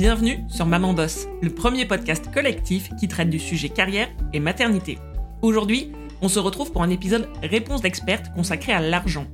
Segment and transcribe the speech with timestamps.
[0.00, 4.96] Bienvenue sur Maman Boss, le premier podcast collectif qui traite du sujet carrière et maternité.
[5.42, 5.92] Aujourd'hui,
[6.22, 9.26] on se retrouve pour un épisode Réponse d'experte consacré à l'argent.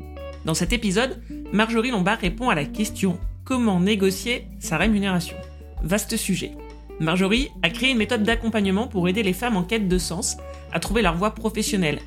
[0.45, 5.37] Dans cet épisode, Marjorie Lombard répond à la question Comment négocier sa rémunération?
[5.85, 6.51] Vaste sujet.
[6.99, 10.37] Marjorie a créé une méthode d'accompagnement pour aider les femmes en quête de sens
[10.73, 12.01] à trouver leur voie professionnelle.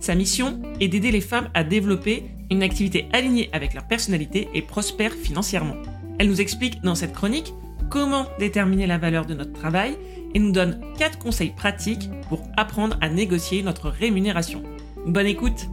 [0.00, 4.62] Sa mission est d'aider les femmes à développer une activité alignée avec leur personnalité et
[4.62, 5.76] prospère financièrement.
[6.18, 7.52] Elle nous explique dans cette chronique
[7.90, 9.96] comment déterminer la valeur de notre travail
[10.34, 14.62] et nous donne 4 conseils pratiques pour apprendre à négocier notre rémunération.
[15.06, 15.68] Bonne écoute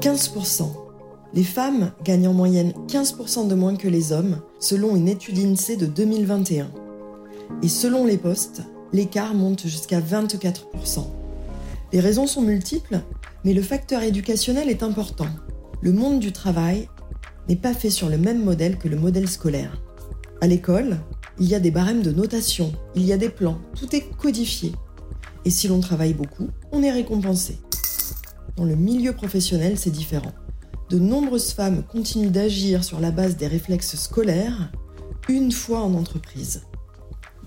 [0.00, 0.68] 15%.
[1.32, 5.76] Les femmes gagnent en moyenne 15% de moins que les hommes, selon une étude INSEE
[5.76, 6.81] de 2021.
[7.62, 8.62] Et selon les postes,
[8.92, 11.06] l'écart monte jusqu'à 24%.
[11.92, 13.00] Les raisons sont multiples,
[13.44, 15.28] mais le facteur éducationnel est important.
[15.80, 16.88] Le monde du travail
[17.48, 19.82] n'est pas fait sur le même modèle que le modèle scolaire.
[20.40, 20.98] À l'école,
[21.38, 24.72] il y a des barèmes de notation, il y a des plans, tout est codifié.
[25.44, 27.58] Et si l'on travaille beaucoup, on est récompensé.
[28.56, 30.32] Dans le milieu professionnel, c'est différent.
[30.90, 34.70] De nombreuses femmes continuent d'agir sur la base des réflexes scolaires
[35.28, 36.62] une fois en entreprise.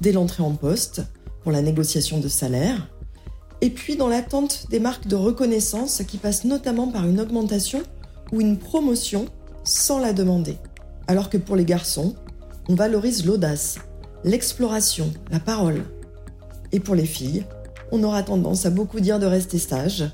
[0.01, 1.01] Dès l'entrée en poste,
[1.43, 2.89] pour la négociation de salaire,
[3.61, 7.81] et puis dans l'attente des marques de reconnaissance qui passent notamment par une augmentation
[8.31, 9.25] ou une promotion
[9.63, 10.57] sans la demander.
[11.07, 12.16] Alors que pour les garçons,
[12.67, 13.77] on valorise l'audace,
[14.23, 15.83] l'exploration, la parole.
[16.71, 17.45] Et pour les filles,
[17.91, 20.05] on aura tendance à beaucoup dire de rester sage,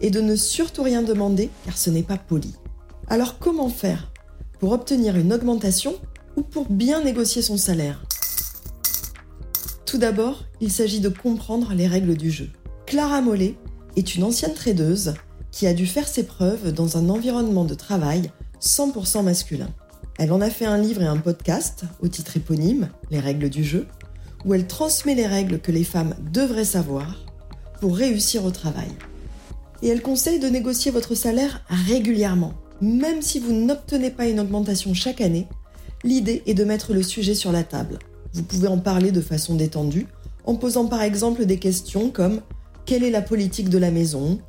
[0.00, 2.54] et de ne surtout rien demander car ce n'est pas poli.
[3.08, 4.12] Alors comment faire
[4.60, 5.94] Pour obtenir une augmentation
[6.36, 8.04] ou pour bien négocier son salaire?
[9.94, 12.50] Tout d'abord, il s'agit de comprendre les règles du jeu.
[12.84, 13.54] Clara Mollet
[13.94, 15.14] est une ancienne tradeuse
[15.52, 19.68] qui a dû faire ses preuves dans un environnement de travail 100% masculin.
[20.18, 23.62] Elle en a fait un livre et un podcast au titre éponyme, Les règles du
[23.62, 23.86] jeu,
[24.44, 27.24] où elle transmet les règles que les femmes devraient savoir
[27.80, 28.90] pour réussir au travail
[29.80, 32.54] et elle conseille de négocier votre salaire régulièrement.
[32.80, 35.46] Même si vous n'obtenez pas une augmentation chaque année,
[36.02, 38.00] l'idée est de mettre le sujet sur la table.
[38.34, 40.08] Vous pouvez en parler de façon détendue,
[40.44, 42.40] en posant par exemple des questions comme
[42.84, 44.40] quelle est la politique de la maison?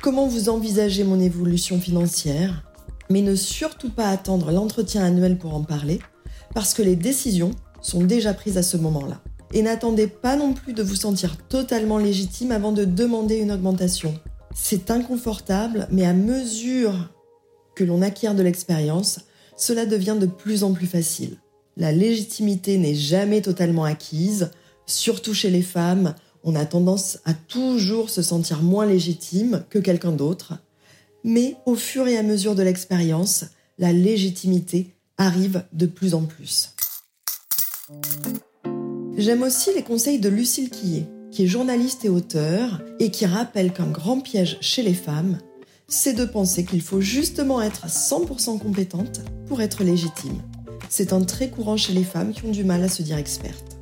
[0.00, 2.64] Comment vous envisagez mon évolution financière?
[3.10, 5.98] Mais ne surtout pas attendre l'entretien annuel pour en parler,
[6.54, 7.50] parce que les décisions
[7.82, 9.20] sont déjà prises à ce moment-là.
[9.52, 14.14] Et n'attendez pas non plus de vous sentir totalement légitime avant de demander une augmentation.
[14.54, 17.12] C'est inconfortable, mais à mesure
[17.74, 19.22] que l'on acquiert de l'expérience,
[19.56, 21.38] cela devient de plus en plus facile.
[21.76, 24.50] La légitimité n'est jamais totalement acquise,
[24.86, 30.12] surtout chez les femmes, on a tendance à toujours se sentir moins légitime que quelqu'un
[30.12, 30.54] d'autre,
[31.24, 33.46] mais au fur et à mesure de l'expérience,
[33.78, 36.74] la légitimité arrive de plus en plus.
[39.16, 43.72] J'aime aussi les conseils de Lucille Quillet qui est journaliste et auteur, et qui rappelle
[43.72, 45.38] qu'un grand piège chez les femmes,
[45.88, 50.40] c'est de penser qu'il faut justement être 100% compétente pour être légitime.
[50.88, 53.76] C'est un très courant chez les femmes qui ont du mal à se dire expertes.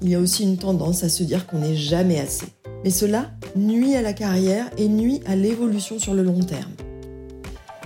[0.00, 2.46] Il y a aussi une tendance à se dire qu'on n'est jamais assez.
[2.84, 6.72] Mais cela nuit à la carrière et nuit à l'évolution sur le long terme.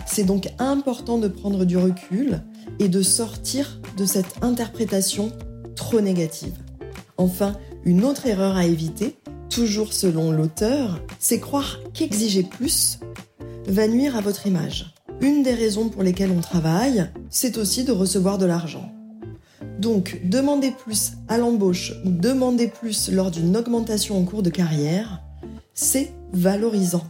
[0.06, 2.40] C'est donc important de prendre du recul
[2.78, 5.30] et de sortir de cette interprétation
[5.74, 6.54] trop négative.
[7.18, 9.16] Enfin, une autre erreur à éviter,
[9.50, 12.98] toujours selon l'auteur, c'est croire qu'exiger plus
[13.66, 14.95] va nuire à votre image.
[15.20, 18.92] Une des raisons pour lesquelles on travaille, c'est aussi de recevoir de l'argent.
[19.78, 25.22] Donc, demander plus à l'embauche ou demander plus lors d'une augmentation en cours de carrière,
[25.74, 27.04] c'est valorisant.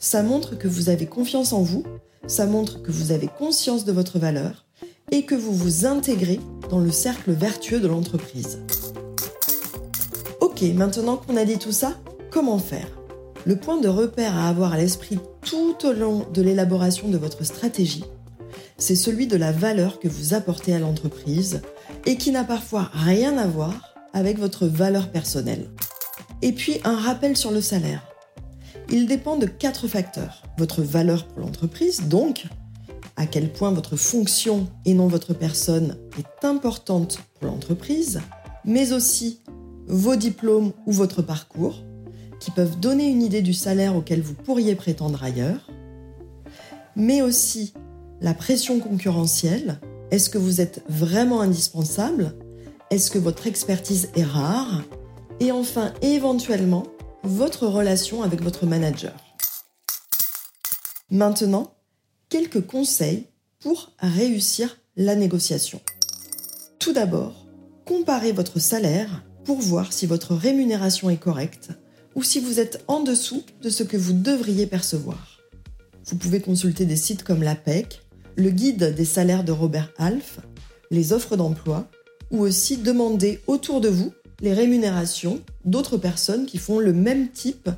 [0.00, 1.84] Ça montre que vous avez confiance en vous,
[2.26, 4.64] ça montre que vous avez conscience de votre valeur
[5.10, 6.40] et que vous vous intégrez
[6.70, 8.60] dans le cercle vertueux de l'entreprise.
[10.40, 11.94] Ok, maintenant qu'on a dit tout ça,
[12.30, 13.03] comment faire?
[13.46, 17.44] Le point de repère à avoir à l'esprit tout au long de l'élaboration de votre
[17.44, 18.04] stratégie,
[18.78, 21.60] c'est celui de la valeur que vous apportez à l'entreprise
[22.06, 25.68] et qui n'a parfois rien à voir avec votre valeur personnelle.
[26.40, 28.02] Et puis un rappel sur le salaire.
[28.90, 30.42] Il dépend de quatre facteurs.
[30.56, 32.46] Votre valeur pour l'entreprise, donc
[33.16, 38.22] à quel point votre fonction et non votre personne est importante pour l'entreprise,
[38.64, 39.40] mais aussi
[39.86, 41.82] vos diplômes ou votre parcours,
[42.44, 45.70] qui peuvent donner une idée du salaire auquel vous pourriez prétendre ailleurs,
[46.94, 47.72] mais aussi
[48.20, 49.80] la pression concurrentielle.
[50.10, 52.34] Est-ce que vous êtes vraiment indispensable?
[52.90, 54.82] Est-ce que votre expertise est rare?
[55.40, 56.82] Et enfin, éventuellement,
[57.22, 59.16] votre relation avec votre manager.
[61.10, 61.72] Maintenant,
[62.28, 63.26] quelques conseils
[63.58, 65.80] pour réussir la négociation.
[66.78, 67.46] Tout d'abord,
[67.86, 71.70] comparez votre salaire pour voir si votre rémunération est correcte
[72.14, 75.40] ou si vous êtes en dessous de ce que vous devriez percevoir.
[76.06, 78.02] Vous pouvez consulter des sites comme l'APEC,
[78.36, 80.40] le guide des salaires de Robert Half,
[80.90, 81.88] les offres d'emploi,
[82.30, 87.70] ou aussi demander autour de vous les rémunérations d'autres personnes qui font le même type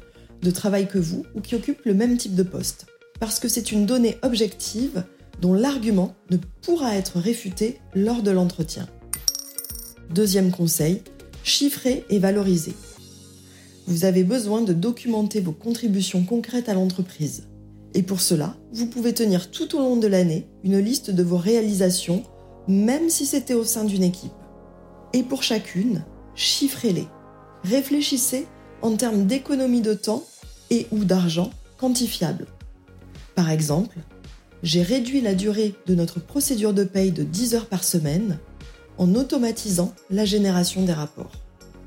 [0.42, 2.86] de travail que vous ou qui occupent le même type de poste.
[3.20, 5.04] Parce que c'est une donnée objective
[5.40, 8.88] dont l'argument ne pourra être réfuté lors de l'entretien.
[10.10, 11.02] Deuxième conseil,
[11.42, 12.74] chiffrer et valoriser.
[13.88, 17.44] Vous avez besoin de documenter vos contributions concrètes à l'entreprise.
[17.94, 21.36] Et pour cela, vous pouvez tenir tout au long de l'année une liste de vos
[21.36, 22.24] réalisations,
[22.66, 24.32] même si c'était au sein d'une équipe.
[25.12, 26.04] Et pour chacune,
[26.34, 27.06] chiffrez-les.
[27.62, 28.46] Réfléchissez
[28.82, 30.24] en termes d'économie de temps
[30.70, 32.46] et ou d'argent quantifiables.
[33.36, 33.98] Par exemple,
[34.64, 38.38] j'ai réduit la durée de notre procédure de paye de 10 heures par semaine
[38.98, 41.32] en automatisant la génération des rapports.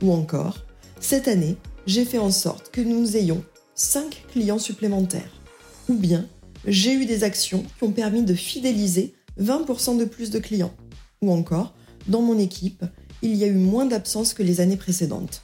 [0.01, 0.59] Ou encore,
[1.01, 1.57] cette année,
[1.89, 3.43] j'ai fait en sorte que nous ayons
[3.73, 5.41] 5 clients supplémentaires.
[5.89, 6.27] Ou bien,
[6.67, 10.75] j'ai eu des actions qui ont permis de fidéliser 20% de plus de clients.
[11.23, 11.73] Ou encore,
[12.07, 12.85] dans mon équipe,
[13.23, 15.41] il y a eu moins d'absences que les années précédentes.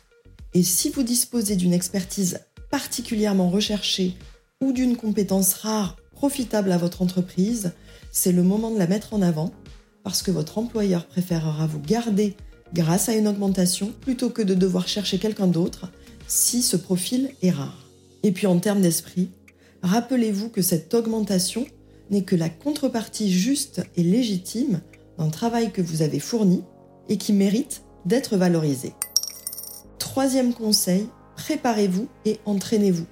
[0.53, 4.15] Et si vous disposez d'une expertise particulièrement recherchée
[4.61, 7.73] ou d'une compétence rare profitable à votre entreprise,
[8.11, 9.51] c'est le moment de la mettre en avant
[10.03, 12.37] parce que votre employeur préférera vous garder
[12.71, 15.89] grâce à une augmentation plutôt que de devoir chercher quelqu'un d'autre
[16.27, 17.89] si ce profil est rare.
[18.23, 19.29] Et puis en termes d'esprit,
[19.83, 21.65] rappelez-vous que cette augmentation
[22.09, 24.81] n'est que la contrepartie juste et légitime
[25.17, 26.63] d'un travail que vous avez fourni
[27.09, 28.93] et qui mérite d'être valorisé.
[29.99, 33.05] Troisième conseil, préparez-vous et entraînez-vous.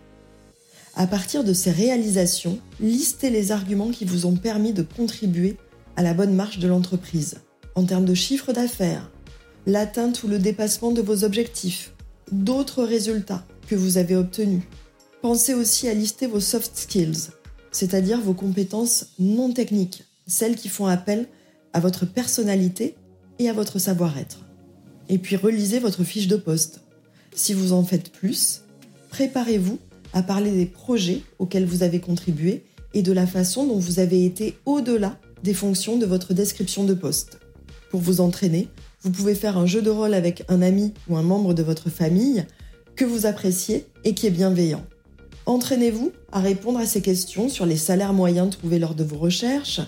[0.95, 5.57] À partir de ces réalisations, listez les arguments qui vous ont permis de contribuer
[5.95, 7.35] à la bonne marche de l'entreprise,
[7.75, 9.11] en termes de chiffre d'affaires,
[9.65, 11.93] l'atteinte ou le dépassement de vos objectifs,
[12.33, 14.63] d'autres résultats que vous avez obtenus.
[15.21, 17.29] Pensez aussi à lister vos soft skills,
[17.71, 21.27] c'est-à-dire vos compétences non techniques, celles qui font appel
[21.73, 22.95] à votre personnalité
[23.39, 24.45] et à votre savoir-être.
[25.09, 26.81] Et puis relisez votre fiche de poste.
[27.33, 28.61] Si vous en faites plus,
[29.09, 29.79] préparez-vous
[30.13, 32.63] à parler des projets auxquels vous avez contribué
[32.93, 36.93] et de la façon dont vous avez été au-delà des fonctions de votre description de
[36.93, 37.39] poste.
[37.89, 38.69] Pour vous entraîner,
[39.03, 41.89] vous pouvez faire un jeu de rôle avec un ami ou un membre de votre
[41.89, 42.45] famille
[42.95, 44.83] que vous appréciez et qui est bienveillant.
[45.45, 49.81] Entraînez-vous à répondre à ces questions sur les salaires moyens trouvés lors de vos recherches,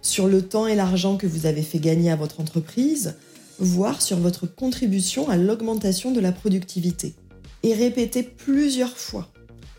[0.00, 3.14] sur le temps et l'argent que vous avez fait gagner à votre entreprise,
[3.58, 7.14] voire sur votre contribution à l'augmentation de la productivité.
[7.62, 9.28] Et répétez plusieurs fois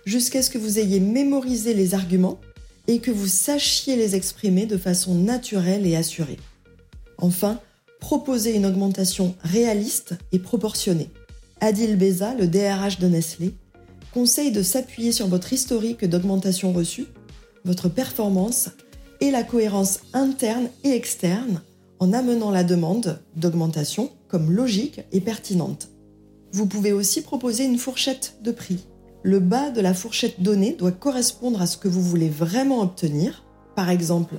[0.06, 2.40] jusqu'à ce que vous ayez mémorisé les arguments
[2.88, 6.38] et que vous sachiez les exprimer de façon naturelle et assurée.
[7.18, 7.60] Enfin,
[8.00, 11.10] proposez une augmentation réaliste et proportionnée.
[11.62, 13.56] Adil Beza, le DRH de Nestlé,
[14.14, 17.08] conseille de s'appuyer sur votre historique d'augmentation reçue,
[17.66, 18.70] votre performance
[19.20, 21.62] et la cohérence interne et externe
[22.00, 25.90] en amenant la demande d'augmentation comme logique et pertinente.
[26.52, 28.80] Vous pouvez aussi proposer une fourchette de prix
[29.28, 33.44] le bas de la fourchette donnée doit correspondre à ce que vous voulez vraiment obtenir,
[33.76, 34.36] par exemple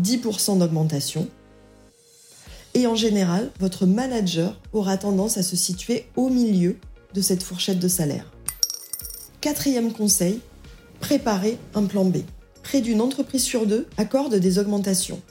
[0.00, 1.28] 10% d'augmentation.
[2.76, 6.76] Et en général, votre manager aura tendance à se situer au milieu
[7.14, 8.30] de cette fourchette de salaire.
[9.40, 10.40] Quatrième conseil,
[11.00, 12.18] préparez un plan B.
[12.62, 15.22] Près d'une entreprise sur deux accorde des augmentations.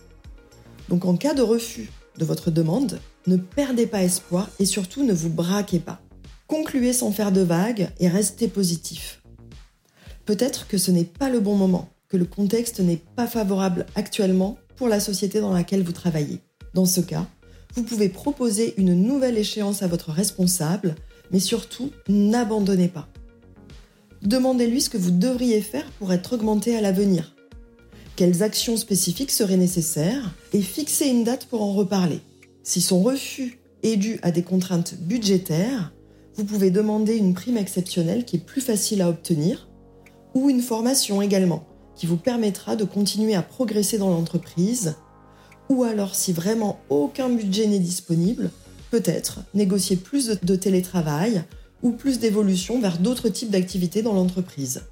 [0.90, 5.14] Donc en cas de refus de votre demande, ne perdez pas espoir et surtout ne
[5.14, 6.02] vous braquez pas.
[6.48, 9.22] Concluez sans faire de vagues et restez positif.
[10.26, 14.58] Peut-être que ce n'est pas le bon moment, que le contexte n'est pas favorable actuellement
[14.78, 16.40] pour la société dans laquelle vous travaillez.
[16.76, 17.26] Dans ce cas,
[17.76, 20.96] vous pouvez proposer une nouvelle échéance à votre responsable,
[21.32, 23.08] mais surtout n'abandonnez pas.
[24.22, 27.36] Demandez-lui ce que vous devriez faire pour être augmenté à l'avenir.
[28.16, 32.22] Quelles actions spécifiques seraient nécessaires et fixez une date pour en reparler.
[32.64, 35.94] Si son refus est dû à des contraintes budgétaires,
[36.36, 39.68] vous pouvez demander une prime exceptionnelle qui est plus facile à obtenir,
[40.34, 44.96] ou une formation également, qui vous permettra de continuer à progresser dans l'entreprise,
[45.70, 48.52] ou alors si vraiment aucun budget n'est disponible,
[48.92, 51.44] peut-être négocier plus de télétravail
[51.84, 54.84] ou plus d'évolution vers d'autres types d'activités dans l'entreprise.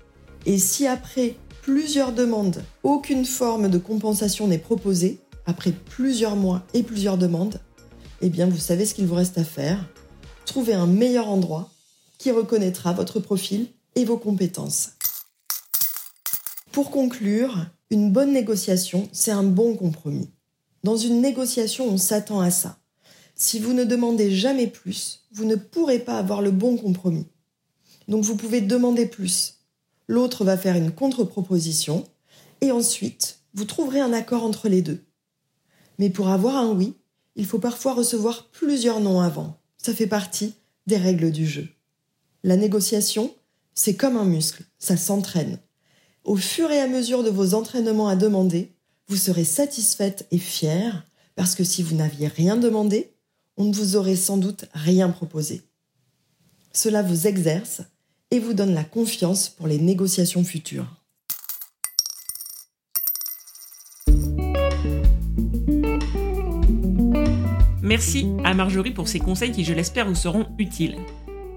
[0.45, 6.83] Et si après plusieurs demandes, aucune forme de compensation n'est proposée, après plusieurs mois et
[6.83, 7.59] plusieurs demandes,
[8.21, 9.89] eh bien vous savez ce qu'il vous reste à faire,
[10.45, 11.69] trouvez un meilleur endroit
[12.17, 14.91] qui reconnaîtra votre profil et vos compétences.
[16.71, 20.29] Pour conclure, une bonne négociation, c'est un bon compromis.
[20.83, 22.79] Dans une négociation, on s'attend à ça.
[23.35, 27.25] Si vous ne demandez jamais plus, vous ne pourrez pas avoir le bon compromis.
[28.07, 29.59] Donc vous pouvez demander plus.
[30.07, 32.05] L'autre va faire une contre-proposition
[32.61, 35.03] et ensuite, vous trouverez un accord entre les deux.
[35.99, 36.95] Mais pour avoir un oui,
[37.35, 39.57] il faut parfois recevoir plusieurs non avant.
[39.77, 40.53] Ça fait partie
[40.85, 41.67] des règles du jeu.
[42.43, 43.33] La négociation,
[43.73, 45.59] c'est comme un muscle, ça s'entraîne.
[46.25, 48.72] Au fur et à mesure de vos entraînements à demander,
[49.07, 51.05] vous serez satisfaite et fière
[51.35, 53.13] parce que si vous n'aviez rien demandé,
[53.57, 55.61] on ne vous aurait sans doute rien proposé.
[56.73, 57.81] Cela vous exerce
[58.31, 60.87] et vous donne la confiance pour les négociations futures.
[67.81, 70.97] Merci à Marjorie pour ses conseils qui, je l'espère, vous seront utiles.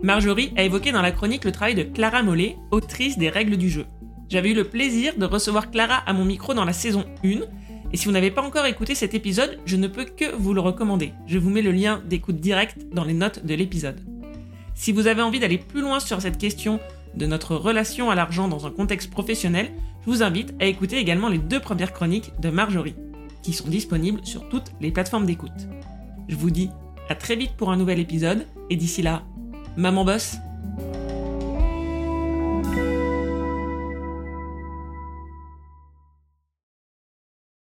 [0.03, 3.71] Marjorie a évoqué dans la chronique le travail de Clara Mollet, autrice des règles du
[3.71, 3.87] jeu.
[4.29, 7.29] J'avais eu le plaisir de recevoir Clara à mon micro dans la saison 1,
[7.93, 10.61] et si vous n'avez pas encore écouté cet épisode, je ne peux que vous le
[10.61, 11.13] recommander.
[11.27, 14.01] Je vous mets le lien d'écoute direct dans les notes de l'épisode.
[14.75, 16.81] Si vous avez envie d'aller plus loin sur cette question
[17.15, 19.71] de notre relation à l'argent dans un contexte professionnel,
[20.05, 22.97] je vous invite à écouter également les deux premières chroniques de Marjorie,
[23.43, 25.69] qui sont disponibles sur toutes les plateformes d'écoute.
[26.29, 26.71] Je vous dis
[27.09, 29.23] à très vite pour un nouvel épisode, et d'ici là,
[29.77, 30.39] Maman Boss